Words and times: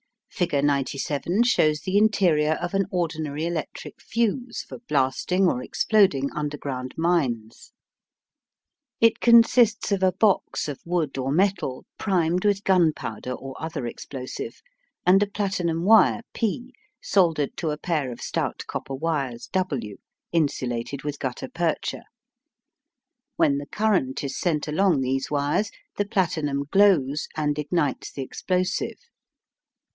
Figure 0.31 0.63
97 0.63 1.43
shows 1.43 1.81
the 1.81 1.95
interior 1.99 2.53
of 2.53 2.73
an 2.73 2.87
ordinary 2.89 3.45
electric 3.45 4.01
fuse 4.01 4.63
for 4.63 4.79
blasting 4.89 5.45
or 5.45 5.61
exploding 5.61 6.31
underground 6.33 6.95
mines. 6.97 7.71
It 8.99 9.19
consists 9.19 9.91
of 9.91 10.01
a 10.01 10.11
box 10.11 10.67
of 10.67 10.79
wood 10.83 11.19
or 11.19 11.31
metal 11.31 11.85
primed 11.99 12.43
with 12.45 12.63
gunpowder 12.63 13.31
or 13.33 13.53
other 13.61 13.85
explosive, 13.85 14.63
and 15.05 15.21
a 15.21 15.27
platinum 15.27 15.83
wire 15.83 16.21
P 16.33 16.73
soldered 17.03 17.55
to 17.57 17.69
a 17.69 17.77
pair 17.77 18.11
of 18.11 18.19
stout 18.21 18.63
copper 18.65 18.95
wires 18.95 19.45
W, 19.51 19.97
insulated 20.31 21.03
with 21.03 21.19
gutta 21.19 21.47
percha. 21.49 22.05
When 23.35 23.59
the 23.59 23.67
current 23.67 24.23
is 24.23 24.39
sent 24.39 24.67
along 24.67 25.01
these 25.01 25.29
wires, 25.29 25.69
the 25.97 26.05
platinum 26.07 26.63
glows 26.71 27.27
and 27.37 27.59
ignites 27.59 28.11
the 28.11 28.23
explosive. 28.23 28.97